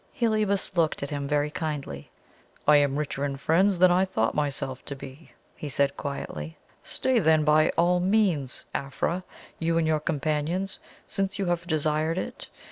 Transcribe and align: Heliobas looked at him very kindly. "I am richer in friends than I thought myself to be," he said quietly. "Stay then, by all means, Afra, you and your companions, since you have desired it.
Heliobas 0.13 0.75
looked 0.75 1.03
at 1.03 1.11
him 1.11 1.27
very 1.27 1.51
kindly. 1.51 2.09
"I 2.67 2.77
am 2.77 2.97
richer 2.97 3.23
in 3.23 3.37
friends 3.37 3.77
than 3.77 3.91
I 3.91 4.03
thought 4.03 4.33
myself 4.33 4.83
to 4.85 4.95
be," 4.95 5.29
he 5.55 5.69
said 5.69 5.95
quietly. 5.95 6.57
"Stay 6.83 7.19
then, 7.19 7.43
by 7.43 7.69
all 7.77 7.99
means, 7.99 8.65
Afra, 8.73 9.23
you 9.59 9.77
and 9.77 9.85
your 9.85 9.99
companions, 9.99 10.79
since 11.05 11.37
you 11.37 11.45
have 11.45 11.67
desired 11.67 12.17
it. 12.17 12.49